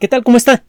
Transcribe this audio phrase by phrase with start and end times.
[0.00, 0.24] ¿Qué tal?
[0.24, 0.64] ¿Cómo está?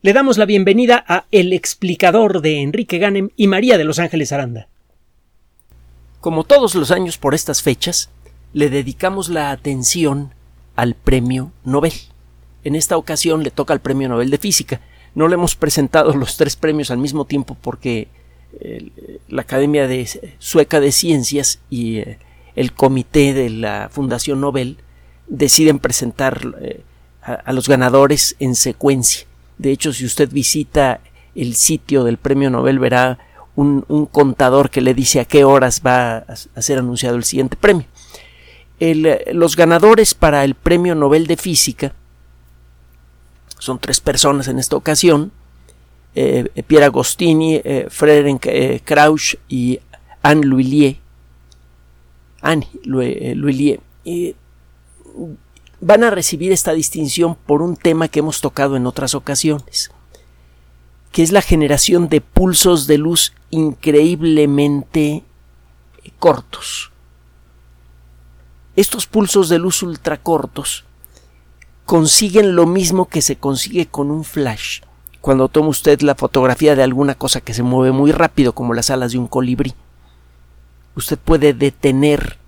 [0.00, 4.32] Le damos la bienvenida a El explicador de Enrique Ganem y María de Los Ángeles
[4.32, 4.68] Aranda.
[6.22, 8.08] Como todos los años por estas fechas,
[8.54, 10.32] le dedicamos la atención
[10.74, 11.92] al premio Nobel.
[12.64, 14.80] En esta ocasión le toca el premio Nobel de Física.
[15.14, 18.08] No le hemos presentado los tres premios al mismo tiempo porque
[18.58, 18.90] eh,
[19.28, 22.18] la Academia de Sueca de Ciencias y eh,
[22.54, 24.78] el comité de la Fundación Nobel
[25.26, 26.80] deciden presentar eh,
[27.26, 29.26] a, los ganadores en secuencia.
[29.58, 31.00] De hecho, si usted visita
[31.34, 33.18] el sitio del premio Nobel, verá
[33.56, 33.82] un,
[34.12, 37.86] contador que le dice a qué horas va a, ser anunciado el siguiente premio.
[39.32, 41.92] los ganadores para el premio Nobel de Física
[43.58, 45.32] son tres personas en esta ocasión.
[46.14, 49.80] Eh, Pierre Agostini, eh, Frédéric eh, Krausch y
[50.22, 50.96] Anne Louillier.
[52.42, 53.80] Anne Louillier
[55.80, 59.90] van a recibir esta distinción por un tema que hemos tocado en otras ocasiones,
[61.12, 65.22] que es la generación de pulsos de luz increíblemente
[66.18, 66.92] cortos.
[68.74, 70.84] Estos pulsos de luz ultracortos
[71.84, 74.80] consiguen lo mismo que se consigue con un flash
[75.26, 78.90] cuando toma usted la fotografía de alguna cosa que se mueve muy rápido como las
[78.90, 79.74] alas de un colibrí.
[80.94, 82.38] Usted puede detener,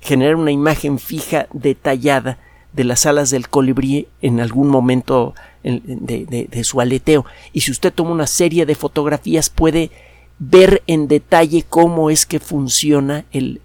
[0.00, 2.38] generar una imagen fija detallada
[2.74, 7.24] de las alas del colibrí en algún momento de, su aleteo.
[7.52, 9.90] Y si usted toma una serie de fotografías puede
[10.38, 13.60] ver en detalle cómo es que funciona el,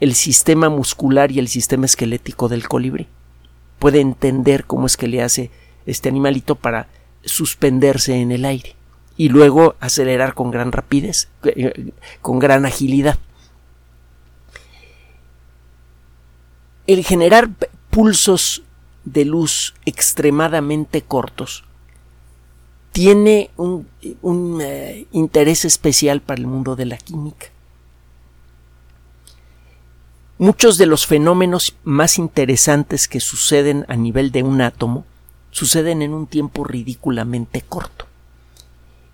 [0.00, 3.06] el, sistema muscular y el sistema esquelético del colibrí.
[3.78, 5.50] Puede entender cómo es que le hace
[5.86, 6.88] este animalito para
[7.24, 8.74] suspenderse en el aire
[9.16, 11.28] y luego acelerar con gran rapidez,
[12.20, 13.18] con gran agilidad.
[16.88, 17.48] El generar
[17.92, 18.62] pulsos
[19.04, 21.62] de luz extremadamente cortos
[22.92, 23.86] tiene un,
[24.62, 27.48] eh, interés especial para el mundo de la química.
[30.38, 35.04] Muchos de los fenómenos más interesantes que suceden a nivel de un átomo
[35.50, 38.06] suceden en un tiempo ridículamente corto.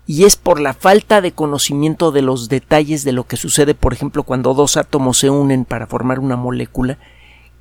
[0.07, 3.91] Y es por la falta de conocimiento de los detalles de lo que sucede, por
[3.91, 6.97] ejemplo, cuando dos átomos se unen para formar una molécula,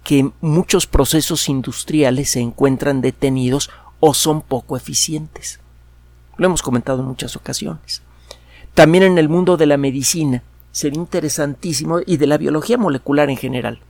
[0.08, 3.68] que muchos procesos industriales se encuentran detenidos
[4.00, 5.60] o son poco eficientes.
[6.38, 8.00] Lo hemos comentado en muchas ocasiones.
[8.72, 10.42] También en el mundo de la medicina
[10.72, 13.80] sería interesantísimo y de la biología molecular en general.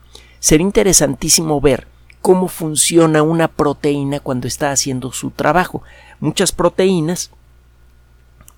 [0.41, 1.87] Sería interesantísimo ver
[2.21, 5.85] cómo funciona una proteína cuando está haciendo su trabajo.
[6.19, 7.31] Muchas proteínas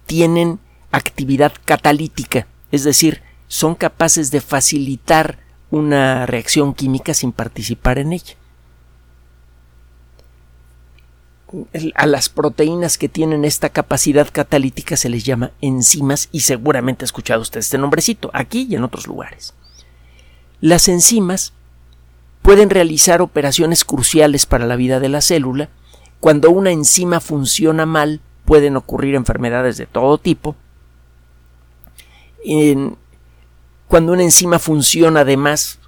[0.07, 0.61] tienen
[0.93, 8.35] actividad catalítica, es decir, son capaces de facilitar una reacción química sin participar en ella.
[11.97, 17.07] A las proteínas que tienen esta capacidad catalítica se les llama enzimas y seguramente ha
[17.07, 19.55] escuchado usted este nombrecito aquí y en otros lugares.
[20.61, 21.53] Las enzimas
[22.43, 25.71] pueden realizar operaciones cruciales para la vida de la célula.
[26.21, 30.55] Cuando una enzima funciona mal, pueden ocurrir enfermedades de todo tipo.
[33.91, 35.81] Cuando una enzima funciona de más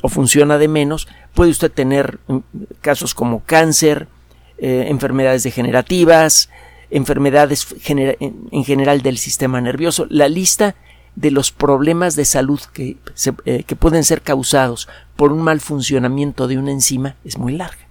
[0.00, 2.38] o funciona de menos, puede usted tener mm,
[2.80, 4.08] casos como cáncer,
[4.56, 6.48] eh, enfermedades degenerativas,
[6.90, 10.06] enfermedades en general del sistema nervioso.
[10.08, 10.74] La lista
[11.16, 12.96] de los problemas de salud que,
[13.44, 17.86] eh, que pueden ser causados por un mal funcionamiento de una enzima es muy larga.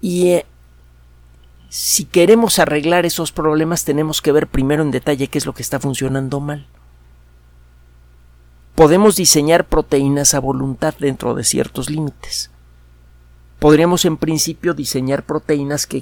[0.00, 0.46] Y eh,
[1.68, 5.62] si queremos arreglar esos problemas tenemos que ver primero en detalle qué es lo que
[5.62, 6.66] está funcionando mal
[8.74, 12.50] podemos diseñar proteínas a voluntad dentro de ciertos límites.
[13.58, 15.98] Podríamos en principio diseñar proteínas que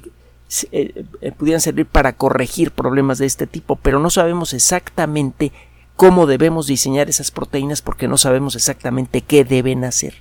[0.70, 5.52] eh, eh, pudieran servir para corregir problemas de este tipo, pero no sabemos exactamente
[5.96, 10.14] cómo debemos diseñar esas proteínas porque no sabemos exactamente qué deben hacer.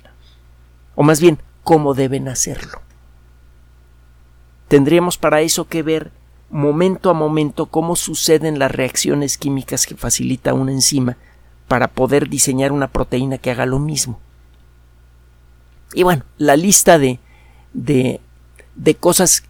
[0.94, 2.82] O más bien, cómo deben hacerlo.
[4.68, 6.12] Tendríamos para eso que ver
[6.50, 11.16] momento a momento cómo suceden las reacciones químicas que facilita una enzima
[11.72, 14.20] para poder diseñar una proteína que haga lo mismo.
[15.94, 17.18] Y bueno, la lista de,
[17.72, 18.20] de,
[18.74, 19.44] de cosas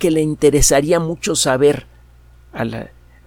[0.00, 1.86] que le interesaría mucho saber
[2.52, 2.64] a,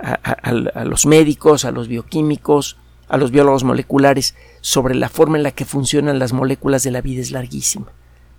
[0.01, 2.75] a, los médicos, a los bioquímicos,
[3.07, 6.99] a los biólogos moleculares sobre la forma en la que funcionan las moléculas de la
[6.99, 7.87] vida es larguísima.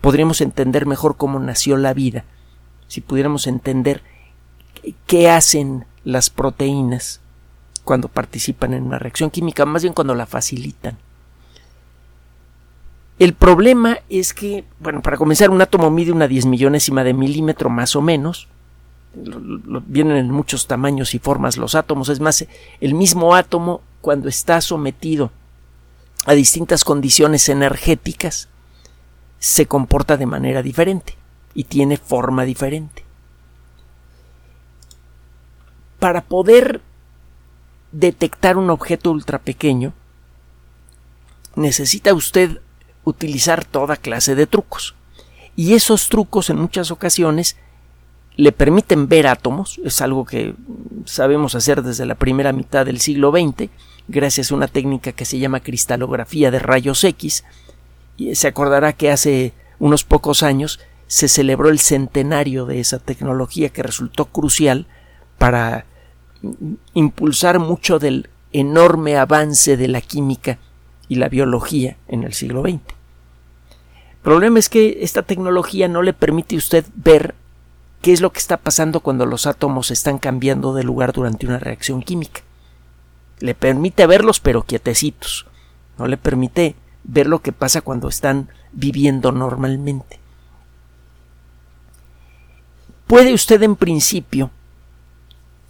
[0.03, 2.27] Podríamos entender mejor cómo nació la vida
[2.87, 4.03] si pudiéramos entender
[5.07, 7.23] qué hacen las proteínas
[7.87, 10.99] cuando participan en una reacción química, más bien cuando la facilitan.
[13.21, 17.71] El problema es que, bueno, para comenzar, un átomo mide una diez millonésima de milímetro
[17.71, 18.49] más o menos.
[19.15, 22.09] vienen en muchos tamaños y formas los átomos.
[22.09, 22.45] Es más,
[22.81, 25.31] el mismo átomo, cuando está sometido
[26.27, 28.49] a distintas condiciones energéticas,
[29.39, 31.17] se comporta de manera diferente
[31.55, 33.05] y tiene forma diferente.
[36.01, 36.83] Para poder
[37.99, 39.95] detectar un objeto ultra pequeño,
[41.55, 42.61] necesita usted
[43.05, 44.95] utilizar toda clase de trucos.
[45.57, 47.57] Y esos trucos en muchas ocasiones
[48.37, 50.55] le permiten ver átomos, es algo que
[51.07, 53.71] sabemos hacer desde la primera mitad del siglo XX,
[54.09, 57.45] gracias a una técnica que se llama cristalografía de rayos X.
[58.19, 63.71] Y se acordará que hace unos pocos años se celebró el centenario de esa tecnología
[63.71, 64.87] que resultó crucial
[65.39, 65.87] para
[66.95, 70.59] impulsar mucho del enorme avance de la química
[71.09, 72.73] y la biología en el siglo XX.
[72.73, 77.35] El problema es que esta tecnología no le permite a usted ver
[78.03, 81.59] qué es lo que está pasando cuando los átomos están cambiando de lugar durante una
[81.59, 82.41] reacción química.
[83.39, 85.47] Le permite verlos pero quietecitos.
[85.99, 86.75] No le permite
[87.05, 90.19] ver lo que pasa cuando están viviendo normalmente.
[93.07, 94.51] Puede usted en principio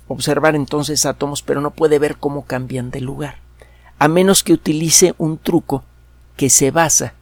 [0.09, 3.39] observar entonces átomos, pero no puede ver cómo cambian de lugar,
[3.99, 5.85] a menos que utilice un truco
[6.37, 7.15] que se basa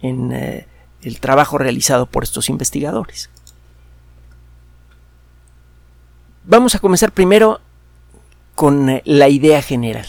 [0.00, 0.66] en eh,
[1.02, 3.30] el trabajo realizado por estos investigadores.
[6.44, 7.60] Vamos a comenzar primero
[8.54, 10.06] con eh, la idea general.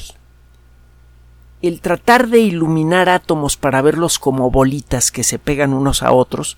[1.61, 6.57] El tratar de iluminar átomos para verlos como bolitas que se pegan unos a otros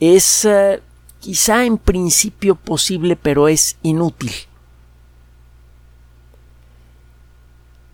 [0.00, 0.82] es eh,
[1.20, 4.32] quizá en principio posible, pero es inútil.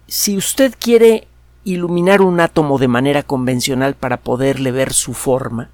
[0.07, 1.27] Si usted quiere
[1.65, 5.71] iluminar un átomo de manera convencional para poderle ver su forma,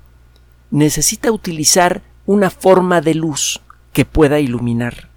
[0.71, 3.61] necesita utilizar una forma de luz
[3.93, 5.09] que pueda iluminar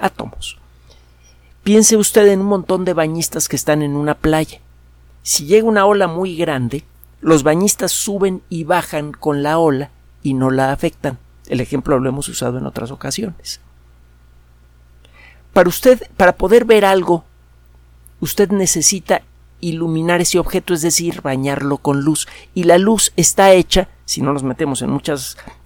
[0.00, 0.58] átomos.
[1.64, 4.60] Piense usted en un montón de bañistas que están en una playa.
[5.22, 6.84] Si llega una ola muy grande,
[7.20, 9.90] los bañistas suben y bajan con la ola
[10.22, 11.18] y no la afectan.
[11.48, 13.60] El ejemplo lo hemos usado en otras ocasiones.
[15.52, 17.24] Para usted, para poder ver algo
[18.22, 19.22] usted necesita
[19.60, 22.28] iluminar ese objeto, es decir, bañarlo con luz.
[22.54, 25.00] Y la luz está hecha, si no nos metemos en,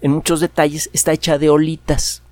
[0.00, 2.22] en muchos detalles, está hecha de olitas.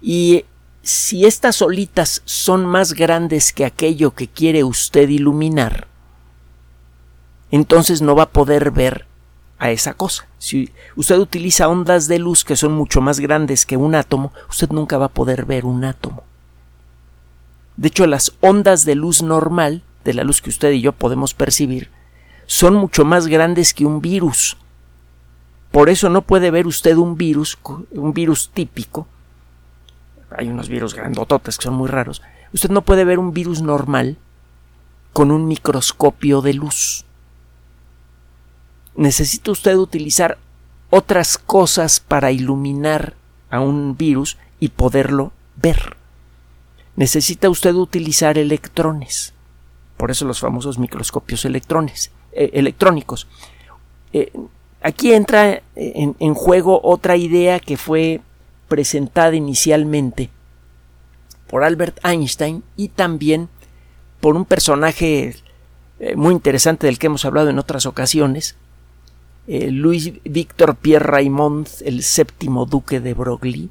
[0.00, 0.46] Y
[0.82, 5.86] si estas olitas son más grandes que aquello que quiere usted iluminar,
[7.50, 9.06] entonces no va a poder ver
[9.58, 10.26] a esa cosa.
[10.38, 14.70] Si usted utiliza ondas de luz que son mucho más grandes que un átomo, usted
[14.70, 16.24] nunca va a poder ver un átomo.
[17.76, 21.34] De hecho, las ondas de luz normal, de la luz que usted y yo podemos
[21.34, 21.90] percibir,
[22.46, 24.56] son mucho más grandes que un virus.
[25.70, 27.58] Por eso no puede ver usted un virus,
[27.90, 29.08] un virus típico.
[30.36, 32.22] Hay unos virus grandototes que son muy raros.
[32.52, 34.16] Usted no puede ver un virus normal
[35.12, 37.04] con un microscopio de luz.
[38.94, 40.38] Necesita usted utilizar
[40.90, 43.14] otras cosas para iluminar
[43.50, 45.96] a un virus y poderlo ver
[46.96, 49.32] necesita usted utilizar electrones.
[49.96, 53.26] Por eso los famosos microscopios electrones, eh, electrónicos.
[54.12, 54.32] Eh,
[54.82, 58.20] aquí entra en, en juego otra idea que fue
[58.68, 60.30] presentada inicialmente
[61.48, 63.48] por Albert Einstein y también
[64.20, 65.36] por un personaje
[66.00, 68.56] eh, muy interesante del que hemos hablado en otras ocasiones,
[69.46, 73.68] Louis Victor Pierre Raymond, el séptimo duque de Broglie,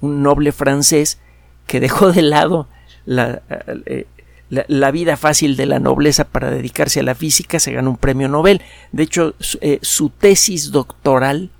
[0.00, 1.18] un noble francés
[1.70, 2.66] que dejó de lado
[3.06, 4.06] eh,
[4.48, 8.26] la, vida fácil de la nobleza para dedicarse a la física, se ganó un premio
[8.26, 8.60] Nobel.
[8.90, 11.50] De hecho, eh, su tesis doctoral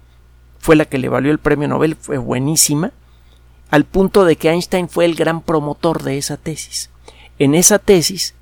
[0.58, 2.90] fue la que le valió el premio Nobel, fue buenísima,
[3.70, 6.90] al punto de que Einstein fue el gran promotor de esa tesis.
[7.38, 8.34] En esa tesis,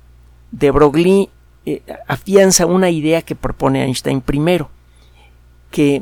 [0.51, 1.29] de Broglie
[1.67, 4.71] eh, afianza una idea que propone Einstein primero,
[5.69, 6.01] que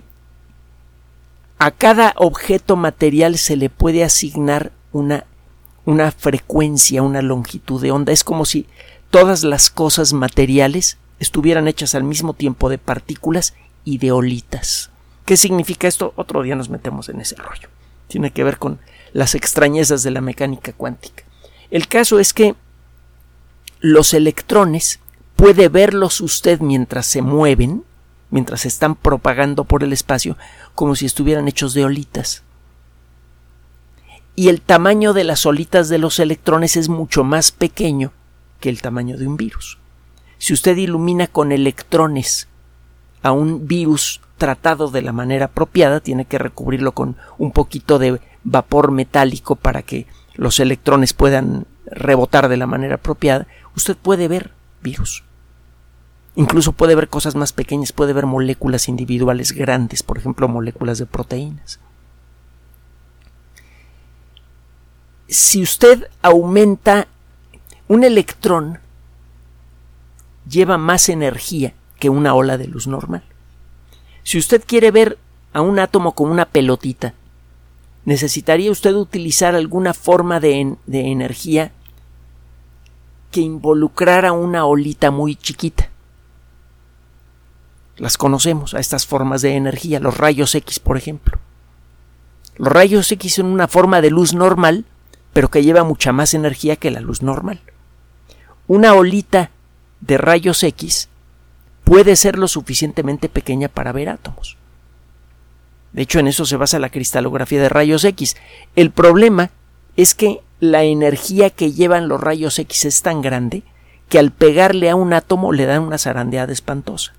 [1.59, 5.25] a cada objeto material se le puede asignar una
[5.87, 8.11] una frecuencia, una longitud de onda.
[8.11, 8.67] Es como si
[9.09, 13.53] todas las cosas materiales estuvieran hechas al mismo tiempo de partículas
[13.85, 14.91] y de olitas.
[15.23, 16.11] ¿Qué significa esto?
[16.17, 17.69] Otro día nos metemos en ese rollo.
[18.09, 18.79] Tiene que ver con
[19.13, 21.23] las extrañezas de la mecánica cuántica.
[21.71, 22.55] El caso es que
[23.79, 24.99] los electrones
[25.37, 27.85] puede verlos usted mientras se mueven,
[28.29, 30.35] mientras se están propagando por el espacio,
[30.75, 32.43] como si estuvieran hechos de olitas
[34.39, 38.11] y el tamaño de las olitas de los electrones es mucho más pequeño
[38.59, 39.79] que el tamaño de un virus.
[40.37, 42.47] si usted ilumina con electrones
[43.23, 48.21] a un virus tratado de la manera apropiada, tiene que recubrirlo con un poquito de
[48.43, 54.51] vapor metálico para que los electrones puedan rebotar de la manera apropiada, usted puede ver
[54.83, 55.23] virus.
[56.35, 61.07] Incluso puede ver cosas más pequeñas, puede ver moléculas individuales grandes, por ejemplo, moléculas de
[61.07, 61.79] proteínas.
[65.27, 67.07] Si usted aumenta
[67.87, 68.79] un electrón,
[70.49, 73.23] lleva más energía que una ola de luz normal.
[74.23, 75.17] Si usted quiere ver
[75.53, 77.13] a un átomo como una pelotita,
[78.05, 81.71] necesitaría usted utilizar alguna forma de, de energía
[83.31, 85.89] que involucrara una olita muy chiquita.
[87.97, 91.37] Las conocemos a estas formas de energía, los rayos X, por ejemplo.
[92.55, 94.85] Los rayos X son una forma de luz normal,
[95.37, 97.59] pero que lleva mucha más energía que la luz normal.
[98.65, 99.51] Una olita
[100.01, 101.09] de rayos X
[101.83, 104.57] puede ser lo suficientemente pequeña para ver átomos.
[105.93, 108.35] De hecho, en eso se basa la cristalografía de rayos X.
[108.75, 109.51] El problema
[109.95, 113.61] es que la energía que llevan los rayos X es tan grande
[114.09, 117.13] que al pegarle a un átomo le dan una zarandeada espantosa.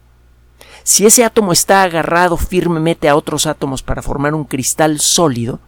[0.83, 5.61] Si ese átomo está agarrado firmemente a otros átomos para formar un cristal sólido,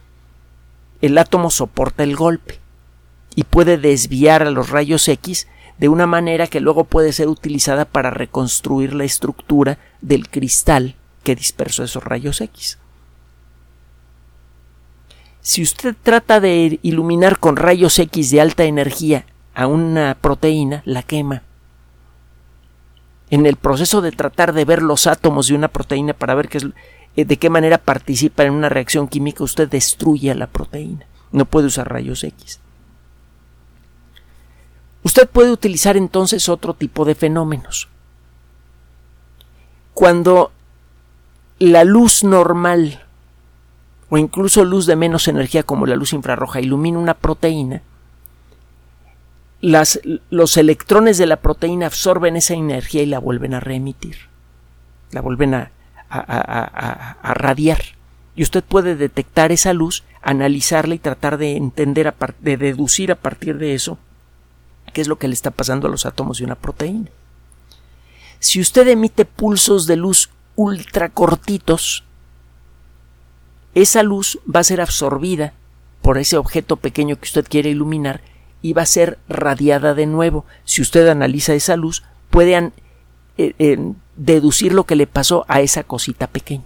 [1.01, 2.59] el átomo soporta el golpe
[3.35, 7.85] y puede desviar a los rayos X de una manera que luego puede ser utilizada
[7.85, 12.77] para reconstruir la estructura del cristal que dispersó esos rayos X.
[15.41, 21.01] Si usted trata de iluminar con rayos X de alta energía a una proteína, la
[21.01, 21.41] quema.
[23.31, 26.59] En el proceso de tratar de ver los átomos de una proteína para ver qué
[26.59, 26.67] es,
[27.15, 31.05] de qué manera participa en una reacción química, usted destruye a la proteína.
[31.31, 32.59] No puede usar rayos X.
[35.03, 37.89] Usted puede utilizar entonces otro tipo de fenómenos.
[39.93, 40.51] Cuando
[41.59, 43.03] la luz normal
[44.09, 47.81] o incluso luz de menos energía como la luz infrarroja ilumina una proteína,
[49.61, 54.17] los electrones de la proteína absorben esa energía y la vuelven a reemitir,
[55.11, 55.71] la vuelven a,
[56.11, 57.81] a, radiar.
[58.35, 63.57] Y usted puede detectar esa luz, analizarla y tratar de entender, de deducir a partir
[63.57, 63.97] de eso
[64.93, 67.09] qué es lo que le está pasando a los átomos de una proteína.
[68.39, 72.03] Si usted emite pulsos de luz ultracortitos,
[73.73, 75.53] esa luz va a ser absorbida
[76.01, 78.21] por ese objeto pequeño que usted quiere iluminar
[78.61, 80.45] y va a ser radiada de nuevo.
[80.65, 82.55] Si usted analiza esa luz, puede
[83.37, 86.65] eh, eh, deducir lo que le pasó a esa cosita pequeña.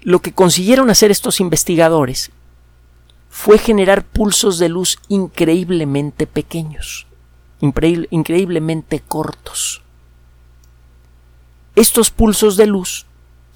[0.00, 2.32] Lo que consiguieron hacer estos investigadores
[3.30, 7.06] fue generar pulsos de luz increíblemente pequeños,
[7.60, 9.82] increíblemente cortos.
[11.74, 13.06] Estos pulsos de luz,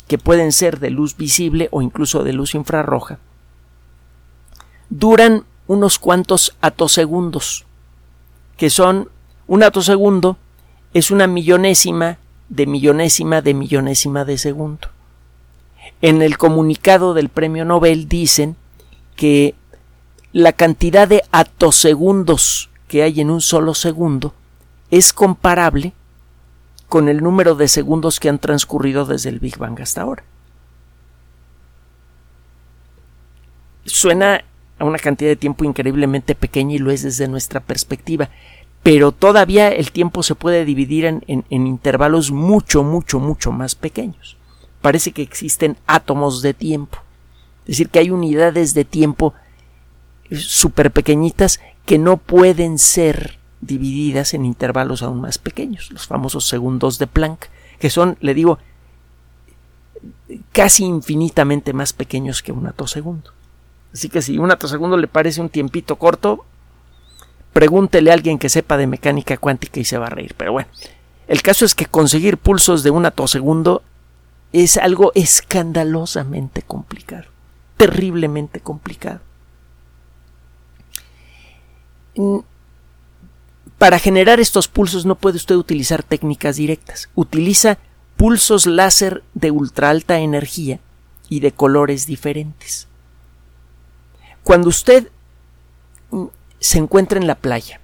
[0.09, 3.19] que pueden ser de luz visible o incluso de luz infrarroja,
[4.89, 7.67] duran unos cuantos atosegundos,
[8.57, 9.11] que son
[9.47, 10.37] un atosegundo
[10.95, 14.89] es una millonésima de millonésima de millonésima de segundo.
[16.03, 18.57] En el comunicado del premio Nobel dicen
[19.15, 19.55] que
[20.33, 24.35] la cantidad de atosegundos que hay en un solo segundo
[24.91, 25.93] es comparable
[26.89, 30.25] con el número de segundos que han transcurrido desde el Big Bang hasta ahora.
[33.85, 34.45] Suena
[34.79, 38.31] a una cantidad de tiempo increíblemente pequeña y lo es desde nuestra perspectiva,
[38.87, 44.37] pero todavía el tiempo se puede dividir en, intervalos mucho, mucho, mucho más pequeños.
[44.81, 46.99] Parece que existen átomos de tiempo,
[47.63, 49.35] es decir, que hay unidades de tiempo
[50.31, 57.01] súper pequeñitas que no pueden ser divididas en intervalos aún más pequeños, los famosos segundos
[57.01, 57.49] de Planck,
[57.81, 58.61] que son, le digo,
[60.53, 63.33] casi infinitamente más pequeños que un atosegundo.
[63.93, 66.45] Así que si un atosegundo le parece un tiempito corto,
[67.57, 70.35] pregúntele a alguien que sepa de mecánica cuántica y se va a reír.
[70.37, 70.69] Pero bueno,
[71.27, 73.83] el caso es que conseguir pulsos de un atosegundo
[74.53, 77.25] es algo escandalosamente complicado,
[77.79, 79.21] terriblemente complicado.
[83.79, 87.09] Para generar estos pulsos no puede usted utilizar técnicas directas.
[87.15, 87.79] Utiliza
[88.19, 90.79] pulsos láser de ultra alta energía
[91.31, 92.87] y de colores diferentes.
[94.43, 95.11] Cuando usted
[96.59, 97.81] se encuentra en la playa,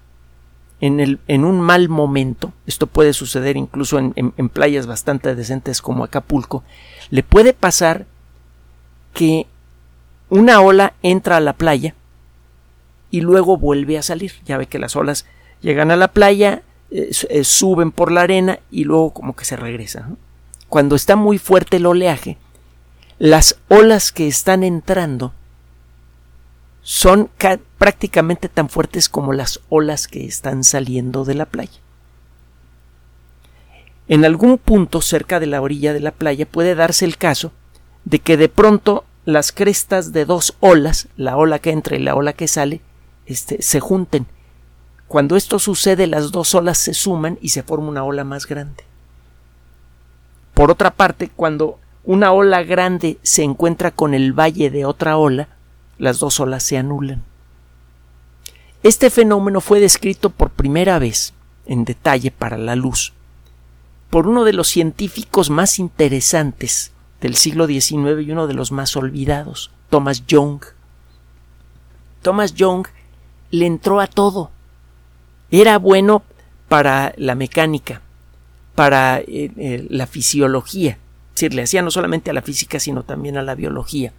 [0.80, 5.80] en, el, en un mal momento, esto puede suceder incluso en, en playas bastante decentes
[5.80, 6.64] como Acapulco,
[7.10, 8.06] le puede pasar
[9.14, 9.46] que
[10.28, 11.94] una ola entra a la playa
[13.10, 14.32] y luego vuelve a salir.
[14.46, 15.26] Ya ve que las olas
[15.62, 19.56] Llegan a la playa, eh, eh, suben por la arena y luego como que se
[19.56, 20.18] regresan.
[20.68, 22.36] Cuando está muy fuerte el oleaje,
[23.18, 25.32] las olas que están entrando
[26.82, 27.30] son
[27.78, 31.80] prácticamente tan fuertes como las olas que están saliendo de la playa.
[34.08, 37.52] En algún punto cerca de la orilla de la playa puede darse el caso
[38.04, 42.16] de que de pronto las crestas de dos olas, la ola que entra y la
[42.16, 42.80] ola que sale,
[43.26, 44.26] este, se junten.
[45.06, 48.84] Cuando esto sucede, las dos olas se suman y se forma una ola más grande.
[50.54, 55.48] Por otra parte, cuando una ola grande se encuentra con el valle de otra ola,
[56.02, 57.22] las dos olas se anulan.
[58.82, 61.32] Este fenómeno fue descrito por primera vez
[61.64, 63.12] en detalle para la luz
[64.10, 66.90] por uno de los científicos más interesantes
[67.20, 70.60] del siglo XIX y uno de los más olvidados, Thomas Young.
[72.20, 72.88] Thomas Young
[73.52, 74.50] le entró a todo.
[75.52, 76.24] Era bueno
[76.68, 78.02] para la mecánica,
[78.74, 83.04] para eh, eh, la fisiología, es decir, le hacía no solamente a la física, sino
[83.04, 84.12] también a la biología.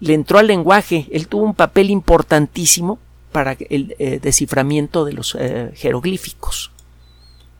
[0.00, 2.98] Le entró al lenguaje, él tuvo un papel importantísimo
[3.32, 5.36] para el eh, desciframiento de los
[5.74, 6.70] jeroglíficos.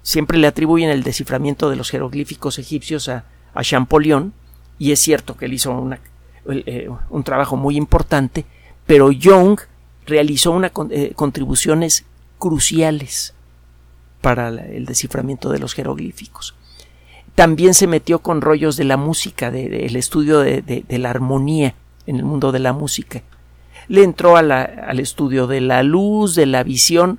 [0.02, 3.24] Siempre le atribuyen el desciframiento de los jeroglíficos egipcios a,
[3.62, 4.32] Champollion,
[4.78, 5.88] y es cierto que él hizo
[6.46, 8.44] eh, un trabajo muy importante,
[8.84, 9.60] pero Young
[10.06, 10.60] realizó
[10.90, 12.04] eh, contribuciones
[12.38, 13.32] cruciales
[14.20, 16.54] para el desciframiento de los jeroglíficos.
[17.34, 21.74] También se metió con rollos de la música, del estudio de, la armonía
[22.06, 23.22] en el mundo de la música.
[23.88, 27.18] Le entró al estudio de la luz, de la visión.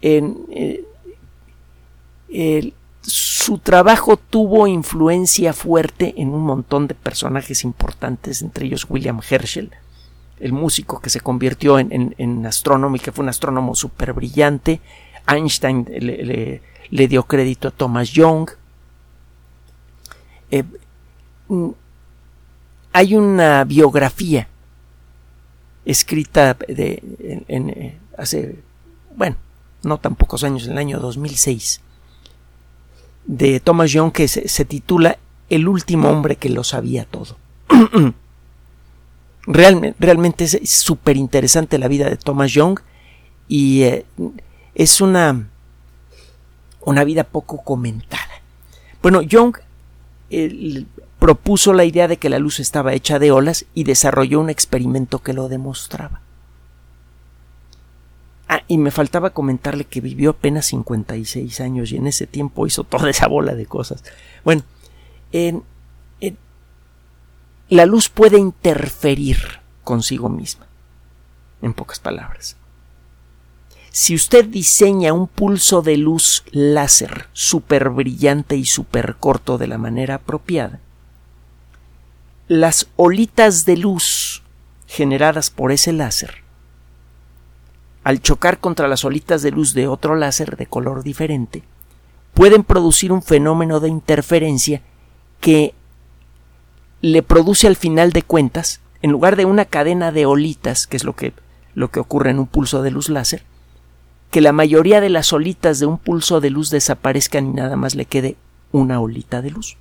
[0.00, 0.84] En, eh,
[3.02, 9.72] su trabajo tuvo influencia fuerte en un montón de personajes importantes, entre ellos William Herschel,
[10.38, 14.80] el músico que se convirtió en, astrónomo y que fue un astrónomo súper brillante.
[15.26, 18.50] Einstein le, dio crédito a Thomas Young.
[20.52, 20.64] Eh,
[22.92, 24.48] hay una biografía
[25.84, 27.02] escrita de,
[27.48, 28.56] eh, hace,
[29.16, 29.36] bueno,
[29.82, 31.80] no tan pocos años, en el año 2006,
[33.24, 37.36] de Thomas Young que se, titula El último hombre que lo sabía todo.
[39.46, 42.78] realmente, realmente es súper interesante la vida de Thomas Young
[43.48, 44.06] y eh,
[44.74, 45.48] es una,
[46.80, 48.20] una vida poco comentada.
[49.02, 49.56] Bueno, Young
[51.22, 55.20] propuso la idea de que la luz estaba hecha de olas y desarrolló un experimento
[55.20, 56.20] que lo demostraba.
[58.48, 62.82] Ah, y me faltaba comentarle que vivió apenas 56 años y en ese tiempo hizo
[62.82, 64.02] toda esa bola de cosas.
[64.44, 64.64] Bueno,
[67.68, 69.38] la luz puede interferir
[69.84, 70.66] consigo misma,
[71.62, 72.56] en pocas palabras.
[73.92, 79.78] Si usted diseña un pulso de luz láser súper brillante y súper corto de la
[79.78, 80.80] manera apropiada,
[82.52, 84.42] las olitas de luz
[84.86, 86.42] generadas por ese láser
[88.04, 91.62] al chocar contra las olitas de luz de otro láser de color diferente,
[92.34, 94.82] pueden producir un fenómeno de interferencia
[95.40, 95.72] que
[97.00, 101.04] le produce al final de cuentas, en lugar de una cadena de olitas, que es
[101.04, 101.32] lo que,
[101.74, 103.44] lo que ocurre en un pulso de luz láser,
[104.30, 107.94] que la mayoría de las olitas de un pulso de luz desaparezcan y nada más
[107.94, 108.36] le quede
[108.72, 109.78] una olita de luz.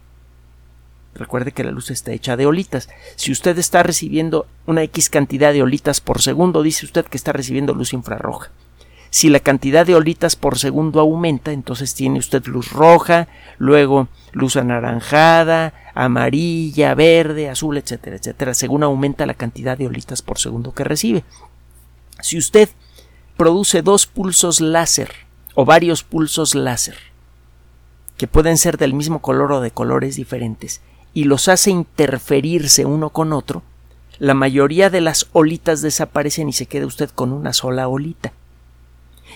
[1.14, 2.90] Recuerde que la luz está hecha de olitas.
[3.16, 7.34] Si usted está recibiendo una X cantidad de olitas por segundo, dice usted que está
[7.34, 8.52] recibiendo luz infrarroja.
[9.10, 14.56] Si la cantidad de olitas por segundo aumenta, entonces tiene usted luz roja, luego luz
[14.56, 20.86] anaranjada, amarilla, verde, azul, etcétera, etcétera, según aumenta la cantidad de olitas por segundo que
[20.86, 21.26] recibe.
[22.22, 22.70] Si usted
[23.36, 25.12] produce dos pulsos láser
[25.56, 26.96] o varios pulsos láser,
[28.16, 30.80] que pueden ser del mismo color o de colores diferentes,
[31.14, 33.64] y los hace interferirse uno con otro,
[34.20, 38.34] la mayoría de las olitas desaparecen y se queda usted con una sola olita.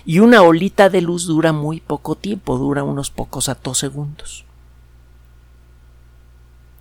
[0.05, 4.45] Y una olita de luz dura muy poco tiempo, dura unos pocos segundos.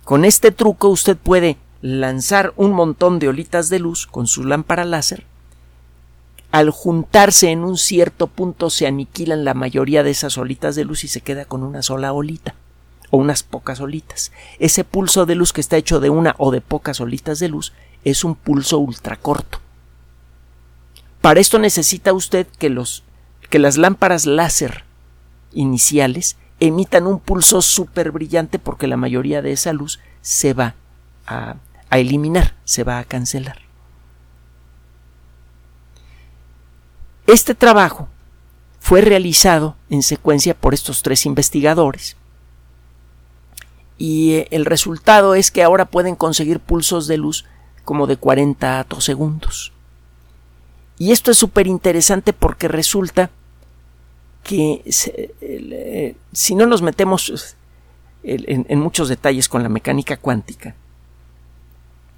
[0.03, 4.85] Con este truco usted puede lanzar un montón de olitas de luz con su lámpara
[4.85, 5.25] láser.
[6.51, 11.03] Al juntarse en un cierto punto se aniquilan la mayoría de esas olitas de luz
[11.03, 12.53] y se queda con una sola olita
[13.09, 14.31] o unas pocas olitas.
[14.59, 17.73] Ese pulso de luz que está hecho de una o de pocas olitas de luz
[18.03, 19.59] es un pulso ultracorto.
[21.21, 23.03] Para esto necesita usted que, los,
[23.49, 24.83] que las lámparas láser
[25.53, 30.75] iniciales emitan un pulso súper brillante porque la mayoría de esa luz se va
[31.25, 31.55] a,
[31.89, 33.59] a eliminar, se va a cancelar.
[37.27, 38.07] Este trabajo
[38.79, 42.17] fue realizado en secuencia por estos tres investigadores.
[43.97, 47.45] Y eh, el resultado es que ahora pueden conseguir pulsos de luz
[47.83, 49.71] como de 40 atosegundos.
[50.97, 53.29] Y esto es súper interesante porque resulta
[54.43, 54.83] que
[55.41, 57.55] eh, si no nos metemos
[58.23, 60.75] en, muchos detalles con la mecánica cuántica,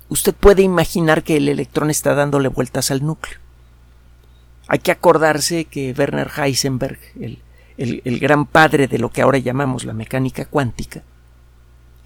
[0.09, 3.39] usted puede imaginar que el electrón está dándole vueltas al núcleo.
[4.67, 6.99] Hay que acordarse que Werner Heisenberg,
[7.77, 11.03] el, gran padre de lo que ahora llamamos la mecánica cuántica,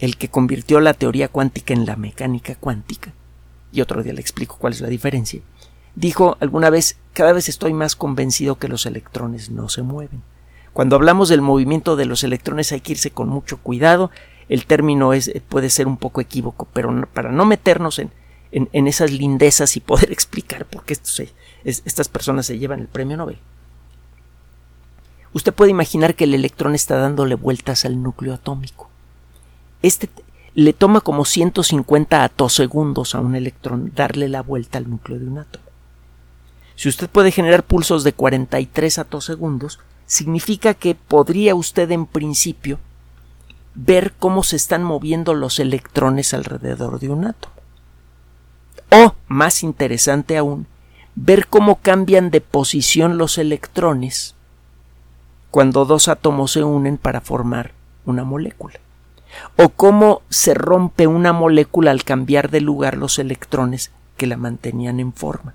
[0.01, 3.13] el que convirtió la teoría cuántica en la mecánica cuántica,
[3.71, 5.41] y otro día le explico cuál es la diferencia,
[5.95, 10.23] dijo alguna vez, cada vez estoy más convencido que los electrones no se mueven.
[10.73, 14.09] Cuando hablamos del movimiento de los electrones hay que irse con mucho cuidado.
[14.49, 18.11] El término es, puede ser un poco equívoco, pero para no meternos en,
[18.51, 20.97] en, esas lindezas y poder explicar por qué
[21.63, 23.37] estas personas se llevan el premio Nobel.
[25.33, 28.90] Usted puede imaginar que el electrón está dándole vueltas al núcleo atómico.
[29.82, 30.10] Este
[30.54, 35.38] le toma como 150 atosegundos a un electrón darle la vuelta al núcleo de un
[35.38, 35.65] átomo.
[36.76, 42.80] Si usted puede generar pulsos de 43 atosegundos, significa que podría usted en principio
[43.76, 47.54] ver cómo se están moviendo los electrones alrededor de un átomo.
[48.91, 50.67] O, más interesante aún,
[51.15, 54.36] ver cómo cambian de posición los electrones
[55.50, 57.74] cuando dos átomos se unen para formar
[58.06, 58.80] una molécula.
[59.58, 65.00] O cómo se rompe una molécula al cambiar de lugar los electrones que la mantenían
[65.00, 65.54] en forma.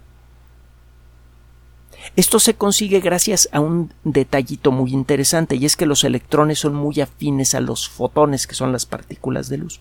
[2.14, 6.74] Esto se consigue gracias a un detallito muy interesante y es que los electrones son
[6.74, 9.80] muy afines a los fotones que son las partículas de luz.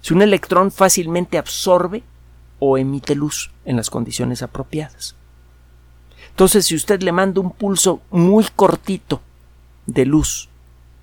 [0.00, 2.02] Si un electrón fácilmente absorbe
[2.58, 5.16] o emite luz en las condiciones apropiadas.
[6.30, 9.20] Entonces, si usted le manda un pulso muy cortito
[9.86, 10.48] de luz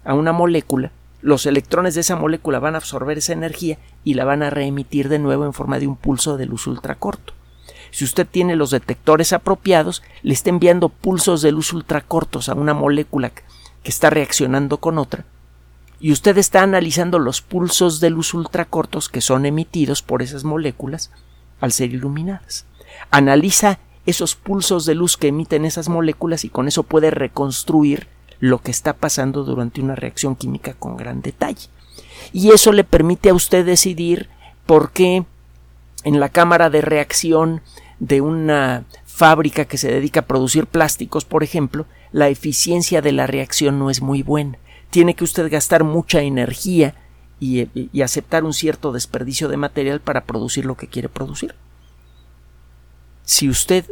[0.04, 0.92] a una molécula,
[1.24, 5.10] los electrones de esa molécula van a absorber esa energía y la van a reemitir
[5.10, 7.34] de nuevo en forma de un pulso de luz ultracorto
[7.94, 12.74] si usted tiene los detectores apropiados, le está enviando pulsos de luz ultracortos a una
[12.74, 13.44] molécula que
[13.84, 15.26] está reaccionando con otra,
[16.00, 21.12] y usted está analizando los pulsos de luz ultracortos que son emitidos por esas moléculas
[21.62, 22.66] al ser iluminadas.
[23.12, 28.08] Analiza esos pulsos de luz que emiten esas moléculas y con eso puede reconstruir
[28.44, 31.70] lo que está pasando durante una reacción química con gran detalle.
[32.34, 34.28] Y eso le permite a usted decidir
[34.66, 35.24] por qué
[36.04, 37.62] en la cámara de reacción
[38.00, 43.28] de una fábrica que se dedica a producir plásticos, por ejemplo, la eficiencia de la
[43.28, 44.58] reacción no es muy buena.
[44.90, 46.96] Tiene que usted gastar mucha energía
[47.40, 51.56] y, y, aceptar un cierto desperdicio de material para producir lo que quiere producir.
[53.24, 53.86] Si usted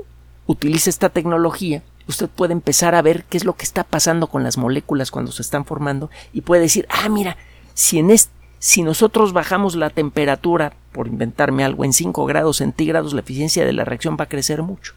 [0.46, 4.43] utiliza esta tecnología, usted puede empezar a ver qué es lo que está pasando con
[4.43, 7.38] las moléculas cuando se están formando y puede decir, ah, mira,
[7.74, 13.15] si en este si nosotros bajamos la temperatura, por inventarme algo, en 5 grados centígrados,
[13.15, 14.93] la eficiencia de la reacción va a crecer mucho.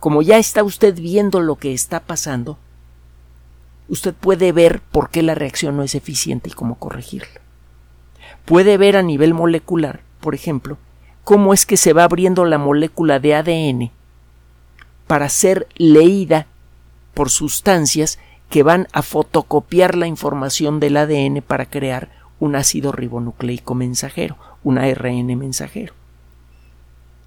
[0.00, 2.58] Como ya está usted viendo lo que está pasando,
[3.88, 7.40] usted puede ver por qué la reacción no es eficiente y cómo corregirla.
[8.46, 10.76] Puede ver a nivel molecular, por ejemplo,
[11.22, 13.92] cómo es que se va abriendo la molécula de ADN
[15.12, 16.46] para ser leída
[17.12, 22.08] por sustancias que van a fotocopiar la información del ADN para crear
[22.40, 25.92] un ácido ribonucleico mensajero, un ARN mensajero.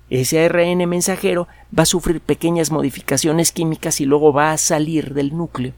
[0.10, 5.38] Ese ARN mensajero va a sufrir pequeñas modificaciones químicas y luego va a salir del
[5.38, 5.74] núcleo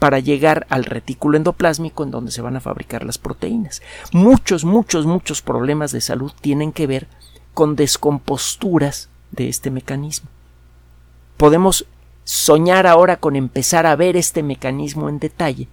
[0.00, 3.80] para llegar al retículo endoplásmico en donde se van a fabricar las proteínas.
[4.10, 7.06] Muchos, muchos, muchos problemas de salud tienen que ver
[7.54, 10.30] con descomposturas de este mecanismo.
[11.38, 11.86] Podemos
[12.24, 15.68] soñar ahora con empezar a ver este mecanismo en detalle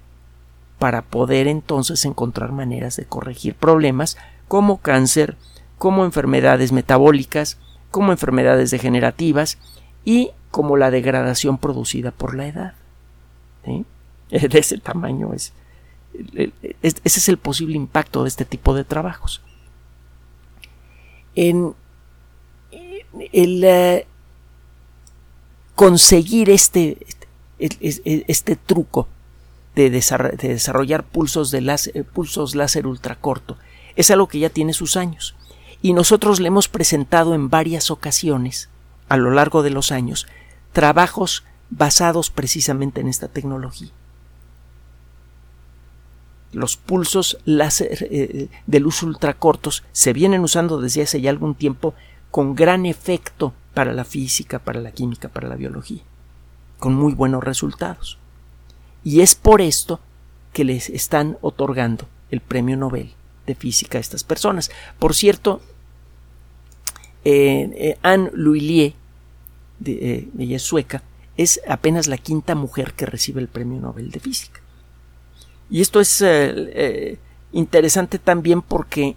[0.80, 5.36] para poder entonces encontrar maneras de corregir problemas como cáncer,
[5.78, 7.58] como enfermedades metabólicas,
[7.91, 9.58] como enfermedades degenerativas
[10.06, 12.73] y como la degradación producida por la edad.
[14.30, 15.51] De ese tamaño es,
[16.82, 19.41] ese es el posible impacto de este tipo de trabajos.
[21.36, 21.75] En
[23.32, 24.08] el eh,
[25.76, 26.98] conseguir este,
[27.60, 29.08] este, este truco
[29.76, 33.58] de, desarrollar pulsos, de láser, eh, pulsos láser ultracorto.
[33.96, 35.36] Es algo que ya tiene sus años.
[35.82, 38.70] Y nosotros le hemos presentado en varias ocasiones,
[39.10, 40.26] a lo largo de los años,
[40.72, 43.90] trabajos basados precisamente en esta tecnología.
[46.54, 51.94] Los pulsos láser eh, de luz ultracortos se vienen usando desde hace ya algún tiempo
[52.32, 56.02] con gran efecto para la física, para la química, para la biología
[56.80, 58.18] con muy buenos resultados.
[59.04, 60.00] Y es por esto
[60.54, 63.14] que les están otorgando el premio Nobel
[63.46, 64.72] de física a estas personas.
[65.00, 65.62] Por cierto,
[67.24, 68.94] eh, eh, Anne Louillier,
[69.80, 71.04] de, ella es sueca,
[71.38, 74.62] es apenas la quinta mujer que recibe el premio Nobel de física.
[75.70, 76.24] Y esto es
[77.52, 79.16] interesante también porque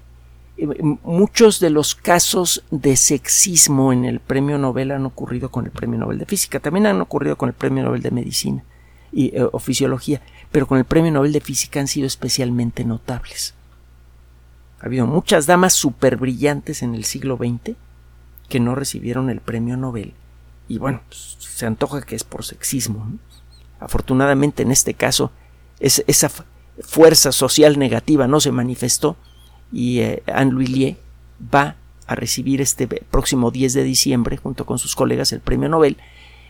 [1.03, 5.99] muchos de los casos de sexismo en el premio Nobel han ocurrido con el premio
[5.99, 8.65] Nobel de Física, también han ocurrido con el premio Nobel de Medicina
[9.13, 13.55] y, eh, o Fisiología, pero con el premio Nobel de Física han sido especialmente notables.
[14.81, 17.77] Ha habido muchas damas súper brillantes en el siglo XX
[18.49, 20.15] que no recibieron el premio Nobel
[20.69, 23.13] y bueno, pues, se antoja que es por sexismo.
[23.81, 25.31] Afortunadamente en este caso
[25.81, 26.31] esa
[26.83, 29.17] fuerza social negativa no se manifestó
[29.73, 30.97] y eh, Anne Louis
[31.55, 31.77] va
[32.07, 35.99] a recibir este próximo 10 de diciembre junto con sus colegas el premio Nobel.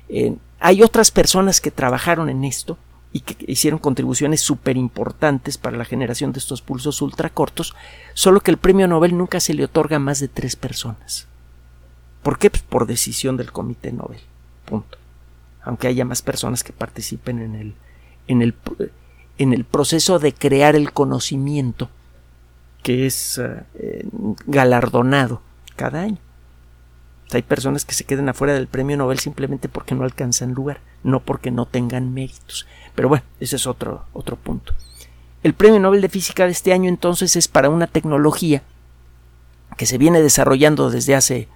[0.09, 2.79] Eh, hay otras personas que trabajaron en esto
[3.13, 7.75] y que hicieron contribuciones súper importantes para la generación de estos pulsos ultracortos,
[8.15, 11.27] solo que el premio Nobel nunca se le otorga a más de tres personas.
[12.23, 12.51] ¿Por qué?
[12.51, 14.21] Pues por decisión del Comité Nobel.
[14.65, 14.99] Punto.
[15.63, 17.75] Aunque haya más personas que participen en el,
[18.27, 18.55] en el,
[19.39, 21.89] en el proceso de crear el conocimiento
[22.89, 24.09] que es eh,
[24.47, 25.43] galardonado
[25.77, 26.17] cada año.
[27.33, 31.21] Hay personas que se quedan afuera del premio Nobel simplemente porque no alcanzan lugar, no
[31.21, 32.67] porque no tengan méritos.
[32.95, 34.73] Pero bueno, ese es otro, otro punto.
[35.43, 38.63] El premio Nobel de Física de este año entonces es para una tecnología
[39.77, 41.47] que se viene desarrollando desde hace,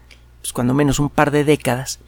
[0.43, 2.01] pues, cuando menos un par de décadas,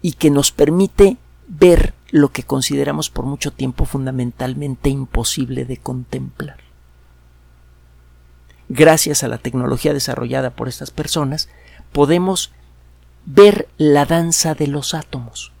[0.00, 1.16] y que nos permite
[1.48, 6.69] ver lo que consideramos por mucho tiempo fundamentalmente imposible de contemplar
[8.70, 11.48] gracias a la tecnología desarrollada por estas personas,
[11.92, 12.52] podemos
[13.26, 15.52] ver la danza de los átomos,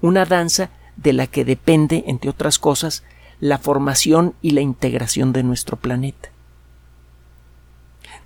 [0.00, 3.02] una danza de la que depende, entre otras cosas,
[3.40, 6.30] la formación y la integración de nuestro planeta,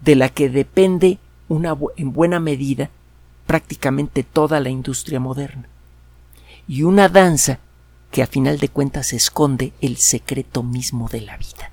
[0.03, 1.19] de la que depende
[1.97, 2.91] en buena medida
[3.47, 5.69] prácticamente toda la industria moderna,
[6.69, 7.61] y una danza
[8.11, 11.73] que a final de cuentas esconde el secreto mismo de la vida.